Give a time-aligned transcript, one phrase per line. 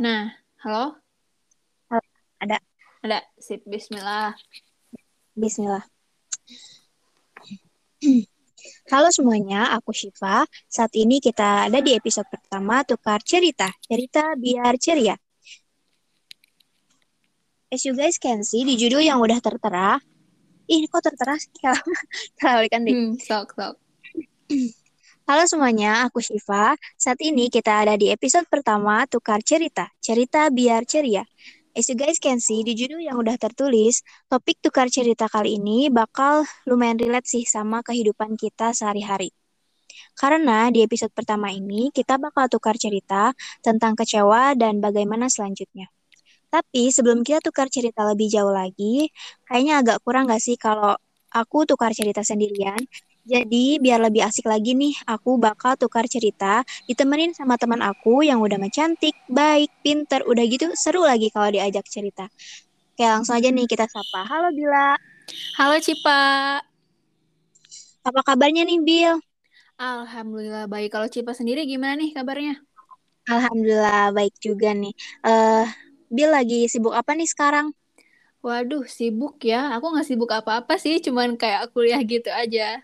[0.00, 0.32] Nah,
[0.64, 0.96] halo?
[2.40, 2.56] Ada.
[3.04, 3.18] Ada.
[3.36, 4.32] Sip, bismillah.
[5.36, 5.84] Bismillah.
[8.88, 10.48] Halo semuanya, aku Syifa.
[10.64, 13.68] Saat ini kita ada di episode pertama Tukar Cerita.
[13.84, 15.12] Cerita biar ceria.
[17.68, 20.00] As you guys can see, di judul yang udah tertera,
[20.72, 21.52] ih kok tertera sih?
[22.72, 22.92] kan deh.
[22.96, 23.76] Hmm, sok, sok.
[25.32, 26.76] Halo semuanya, aku Syifa.
[27.00, 31.24] Saat ini kita ada di episode pertama Tukar Cerita, Cerita Biar Ceria.
[31.72, 35.88] As you guys can see, di judul yang udah tertulis, topik tukar cerita kali ini
[35.88, 39.32] bakal lumayan relate sih sama kehidupan kita sehari-hari.
[40.12, 43.32] Karena di episode pertama ini, kita bakal tukar cerita
[43.64, 45.88] tentang kecewa dan bagaimana selanjutnya.
[46.52, 49.08] Tapi sebelum kita tukar cerita lebih jauh lagi,
[49.48, 50.92] kayaknya agak kurang gak sih kalau
[51.32, 52.84] aku tukar cerita sendirian
[53.22, 58.42] jadi biar lebih asik lagi nih, aku bakal tukar cerita ditemenin sama teman aku yang
[58.42, 62.26] udah mencantik, baik, pinter, udah gitu seru lagi kalau diajak cerita.
[62.92, 64.26] Oke langsung aja nih kita sapa.
[64.26, 64.98] Halo Bila.
[65.54, 66.60] Halo Cipa.
[68.02, 69.14] Apa kabarnya nih Bil?
[69.78, 70.90] Alhamdulillah baik.
[70.90, 72.58] Kalau Cipa sendiri gimana nih kabarnya?
[73.30, 74.92] Alhamdulillah baik juga nih.
[75.22, 75.64] Uh,
[76.12, 77.72] Bil lagi sibuk apa nih sekarang?
[78.42, 79.78] Waduh, sibuk ya.
[79.78, 82.82] Aku nggak sibuk apa-apa sih, cuman kayak kuliah gitu aja.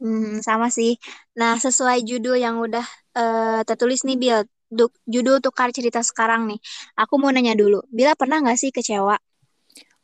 [0.00, 0.90] Hmm, sama sih.
[1.40, 2.84] Nah, sesuai judul yang udah
[3.16, 4.38] uh, tertulis nih, Bil.
[5.14, 6.58] judul tukar cerita sekarang nih.
[7.00, 7.80] Aku mau nanya dulu.
[7.88, 9.16] Bila pernah nggak sih kecewa?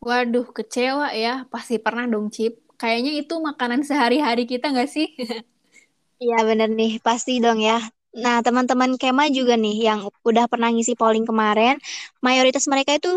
[0.07, 1.31] Waduh, kecewa ya.
[1.53, 2.53] Pasti pernah dong, Cip.
[2.81, 5.07] Kayaknya itu makanan sehari-hari kita nggak sih?
[6.23, 6.91] Iya, bener nih.
[7.07, 7.77] Pasti dong ya.
[8.25, 11.75] Nah, teman-teman Kema juga nih yang udah pernah ngisi polling kemarin,
[12.27, 13.09] mayoritas mereka itu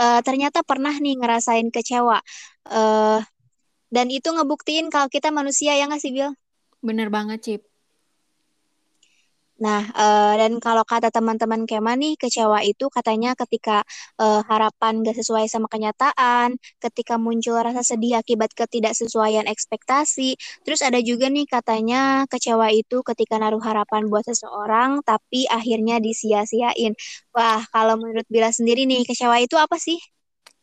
[0.00, 2.18] uh, ternyata pernah nih ngerasain kecewa.
[2.70, 3.18] Uh,
[3.92, 6.32] dan itu ngebuktiin kalau kita manusia ya nggak sih, Bil?
[6.84, 7.62] Bener banget, Cip.
[9.54, 13.86] Nah, uh, dan kalau kata teman-teman Kema nih, kecewa itu katanya ketika
[14.18, 20.34] uh, harapan gak sesuai sama kenyataan, ketika muncul rasa sedih akibat ketidaksesuaian ekspektasi.
[20.66, 26.98] Terus ada juga nih katanya kecewa itu ketika naruh harapan buat seseorang, tapi akhirnya disia-siain.
[27.30, 29.96] Wah, kalau menurut Bila sendiri nih, kecewa itu apa sih?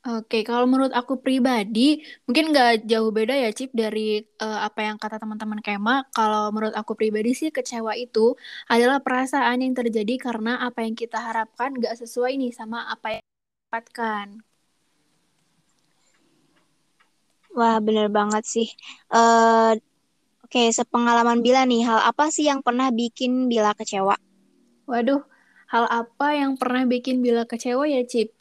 [0.01, 4.97] Oke, kalau menurut aku pribadi, mungkin nggak jauh beda ya, Cip, dari uh, apa yang
[4.97, 6.09] kata teman-teman Kema.
[6.09, 8.33] Kalau menurut aku pribadi sih, kecewa itu
[8.65, 13.21] adalah perasaan yang terjadi karena apa yang kita harapkan nggak sesuai nih sama apa yang
[13.21, 14.27] kita dapatkan.
[17.53, 18.67] Wah, bener banget sih.
[19.13, 19.77] Uh,
[20.41, 24.17] Oke, sepengalaman Bila nih, hal apa sih yang pernah bikin Bila kecewa?
[24.89, 25.21] Waduh,
[25.69, 28.40] hal apa yang pernah bikin Bila kecewa ya, Cip?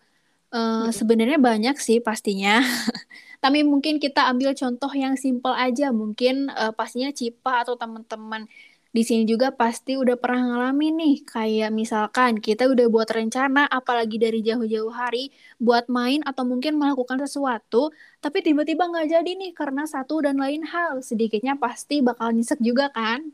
[0.50, 2.58] Uh, sebenarnya banyak sih pastinya.
[3.42, 5.94] Tapi mungkin kita ambil contoh yang simple aja.
[5.94, 8.50] Mungkin uh, pastinya Cipa atau teman-teman
[8.90, 11.16] di sini juga pasti udah pernah ngalamin nih.
[11.22, 15.30] Kayak misalkan kita udah buat rencana apalagi dari jauh-jauh hari
[15.62, 20.66] buat main atau mungkin melakukan sesuatu, tapi tiba-tiba nggak jadi nih karena satu dan lain
[20.66, 20.98] hal.
[21.06, 23.30] Sedikitnya pasti bakal nyesek juga kan?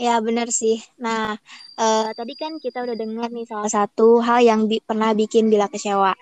[0.00, 0.80] Ya benar sih.
[1.04, 1.36] Nah,
[1.76, 5.68] uh, tadi kan kita udah dengar nih salah satu hal yang bi pernah bikin Bila
[5.68, 6.16] kecewa.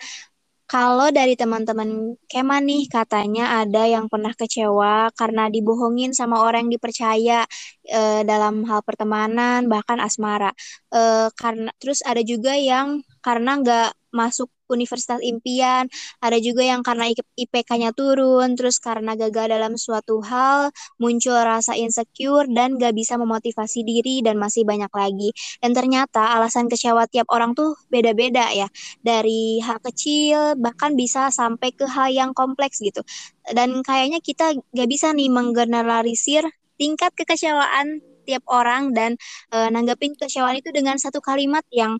[0.68, 6.74] Kalau dari teman-teman Kema nih katanya ada yang pernah kecewa karena dibohongin sama orang yang
[6.76, 7.46] dipercaya
[7.88, 10.50] uh, dalam hal pertemanan bahkan asmara.
[10.92, 15.88] Uh, karena terus ada juga yang karena nggak masuk universitas impian,
[16.20, 22.48] ada juga yang karena IPK-nya turun, terus karena gagal dalam suatu hal, muncul rasa insecure
[22.52, 25.32] dan gak bisa memotivasi diri dan masih banyak lagi.
[25.60, 28.68] Dan ternyata alasan kecewa tiap orang tuh beda-beda ya,
[29.00, 33.00] dari hal kecil bahkan bisa sampai ke hal yang kompleks gitu.
[33.48, 36.44] Dan kayaknya kita gak bisa nih menggeneralisir
[36.76, 39.16] tingkat kekecewaan tiap orang dan
[39.56, 41.96] uh, nanggapin kekecewaan itu dengan satu kalimat yang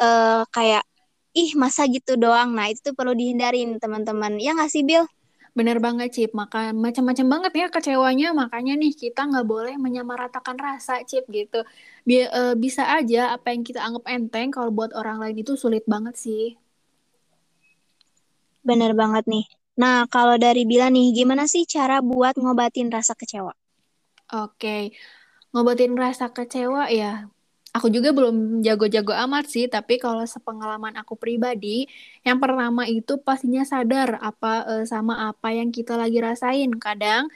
[0.00, 0.84] uh, kayak
[1.36, 2.56] ih masa gitu doang.
[2.56, 4.40] Nah itu tuh perlu dihindarin teman-teman.
[4.40, 5.04] Ya nggak sih Bill?
[5.56, 11.00] Bener banget Cip, maka macam-macam banget ya kecewanya, makanya nih kita nggak boleh menyamaratakan rasa
[11.08, 11.64] Cip gitu.
[12.04, 15.84] Bi uh, bisa aja apa yang kita anggap enteng kalau buat orang lain itu sulit
[15.88, 16.60] banget sih.
[18.60, 19.48] Bener banget nih.
[19.80, 23.56] Nah kalau dari Bila nih, gimana sih cara buat ngobatin rasa kecewa?
[24.36, 24.92] Oke,
[25.56, 27.32] ngobatin rasa kecewa ya
[27.76, 31.84] aku juga belum jago-jago amat sih, tapi kalau sepengalaman aku pribadi,
[32.24, 36.72] yang pertama itu pastinya sadar apa uh, sama apa yang kita lagi rasain.
[36.80, 37.28] Kadang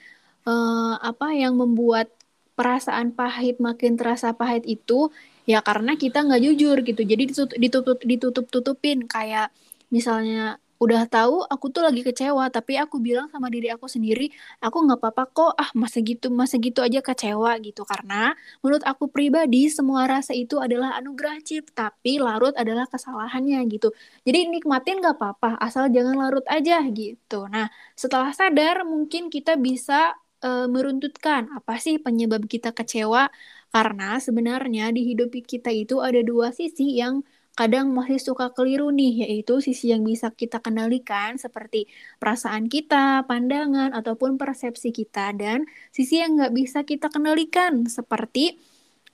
[0.48, 2.08] uh, apa yang membuat
[2.56, 5.12] perasaan pahit makin terasa pahit itu
[5.44, 7.02] ya karena kita nggak jujur gitu.
[7.04, 9.52] Jadi ditutup ditutup ditutup tutupin kayak
[9.92, 14.32] misalnya udah tahu aku tuh lagi kecewa tapi aku bilang sama diri aku sendiri
[14.64, 17.82] aku nggak apa-apa kok ah masa gitu masa gitu aja kecewa gitu.
[17.84, 18.32] Karena
[18.64, 23.92] menurut aku pribadi semua rasa itu adalah anugerah cip tapi larut adalah kesalahannya gitu.
[24.24, 27.44] Jadi nikmatin nggak apa-apa asal jangan larut aja gitu.
[27.52, 33.28] Nah setelah sadar mungkin kita bisa uh, meruntutkan apa sih penyebab kita kecewa?
[33.70, 37.22] Karena sebenarnya di hidup kita itu ada dua sisi yang
[37.58, 41.90] kadang masih suka keliru nih, yaitu sisi yang bisa kita kendalikan seperti
[42.22, 48.56] perasaan kita, pandangan, ataupun persepsi kita, dan sisi yang nggak bisa kita kendalikan seperti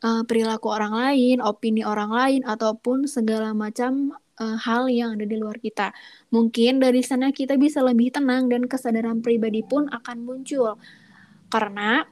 [0.05, 5.37] uh, perilaku orang lain, opini orang lain, ataupun segala macam uh, hal yang ada di
[5.37, 5.91] luar kita.
[6.31, 10.79] Mungkin dari sana kita bisa lebih tenang dan kesadaran pribadi pun akan muncul.
[11.47, 12.03] Karena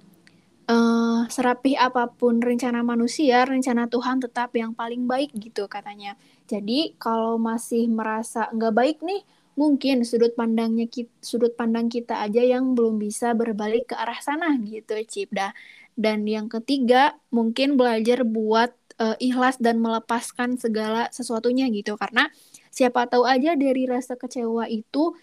[0.69, 6.17] uh, serapih apa pun rencana manusia, rencana Tuhan tetap yang paling baik gitu katanya.
[6.45, 9.25] Jadi kalau masih merasa nggak baik nih,
[9.57, 14.53] mungkin sudut pandangnya kita, sudut pandang kita aja yang belum bisa berbalik ke arah sana
[14.61, 15.57] gitu, Cipda.
[15.95, 22.29] Dan yang ketiga, mungkin belajar buat uh, ikhlas dan melepaskan segala sesuatunya gitu, karena
[22.75, 25.15] siapa tahu aja dari rasa kecewa itu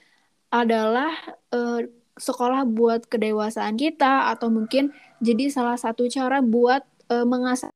[0.48, 1.12] adalah
[1.52, 1.84] uh,
[2.16, 6.82] sekolah buat kedewasaan kita atau mungkin jadi salah satu cara buat
[7.14, 7.70] uh, mengasah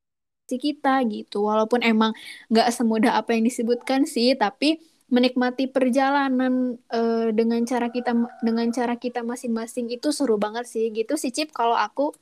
[0.50, 1.42] kita gitu.
[1.46, 2.14] Walaupun emang
[2.50, 8.98] nggak semudah apa yang disebutkan sih tapi menikmati perjalanan uh, dengan cara kita dengan cara
[8.98, 11.14] kita masing-masing itu seru banget sih gitu.
[11.14, 12.14] Sih Cip kalau aku?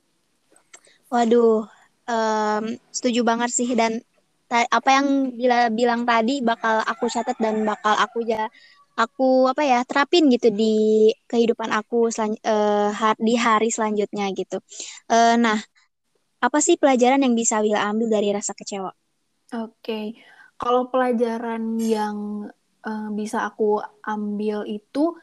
[1.09, 1.69] Waduh
[2.09, 3.69] um, setuju banget sih.
[3.73, 4.01] Dan
[4.55, 8.47] apa yang bila bilang tadi bakal aku catat dan bakal aku ja
[8.95, 14.63] aku apa ya terapin gitu di kehidupan aku selan, uh, di hari selanjutnya gitu.
[15.11, 15.59] Uh, nah,
[16.39, 18.95] apa sih pelajaran yang bisa Wila ambil dari rasa kecewa?
[19.55, 20.07] Oke, okay.
[20.57, 22.49] kalau pelajaran yang
[22.87, 25.15] uh, bisa aku ambil itu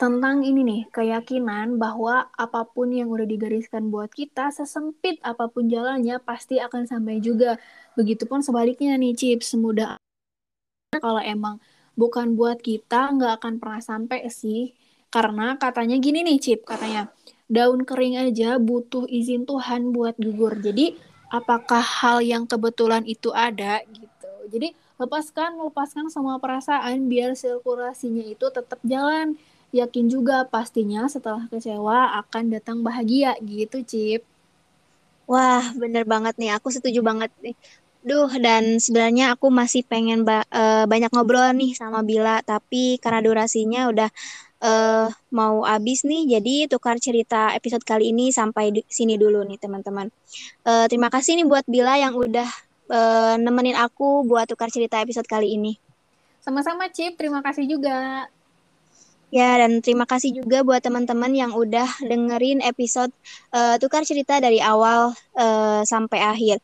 [0.00, 5.68] tentang ini nih, keyakinan bahwa apa pun yang udah digariskan buat kita, sesempit apa pun
[5.68, 7.60] jalannya, pasti akan sampai juga.
[8.00, 10.00] Begitupun sebaliknya nih, Cip, semudah
[10.98, 11.60] kalau emang
[11.98, 14.74] bukan buat kita nggak akan pernah sampai sih.
[15.10, 17.10] Karena katanya gini nih Cip katanya
[17.50, 20.54] daun kering aja butuh izin Tuhan buat gugur.
[20.62, 20.94] Jadi
[21.30, 24.30] apakah hal yang kebetulan itu ada gitu.
[24.50, 29.34] Jadi lepaskan lepaskan semua perasaan biar sirkulasinya itu tetap jalan.
[29.70, 34.26] Yakin juga pastinya setelah kecewa akan datang bahagia gitu Cip.
[35.30, 36.50] Wah, bener banget nih.
[36.58, 37.54] Aku setuju banget nih.
[38.00, 43.20] Duh, dan sebenarnya aku masih pengen ba uh, banyak ngobrol nih sama Bila, tapi karena
[43.20, 44.08] durasinya udah
[44.64, 49.60] uh, mau habis nih, jadi tukar cerita episode kali ini sampai di sini dulu nih
[49.60, 50.08] teman-teman.
[50.64, 52.48] Uh, terima kasih nih buat Bila yang udah
[52.88, 55.76] uh, nemenin aku buat tukar cerita episode kali ini.
[56.40, 58.24] Sama-sama Cip, terima kasih juga.
[59.30, 63.14] Ya, dan terima kasih juga buat teman-teman yang udah dengerin episode
[63.54, 66.58] uh, tukar cerita dari awal uh, sampai akhir.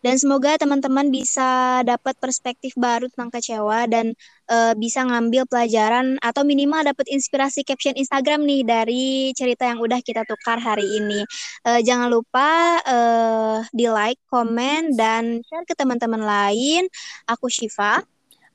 [0.00, 4.16] Dan semoga teman-teman bisa dapat perspektif baru tentang kecewa dan
[4.48, 9.04] uh, bisa ngambil pelajaran atau minimal dapat inspirasi caption Instagram nih dari
[9.36, 11.20] cerita yang udah kita tukar hari ini.
[11.68, 16.88] Uh, jangan lupa uh, di like, komen, dan share ke teman-teman lain.
[17.28, 18.00] Aku Shiva.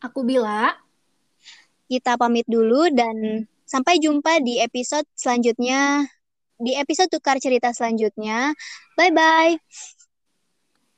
[0.01, 0.73] Aku Bila.
[1.85, 6.09] Kita pamit dulu dan sampai jumpa di episode selanjutnya.
[6.57, 8.49] Di episode tukar cerita selanjutnya.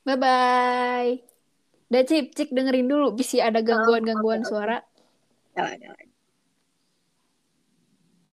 [0.08, 0.16] Bye-bye.
[0.16, 1.28] Bye-bye.
[1.88, 3.16] Udah Cip, Cik dengerin dulu.
[3.16, 4.80] Bisa ada gangguan-gangguan suara.
[5.56, 6.07] Jangan, jangan.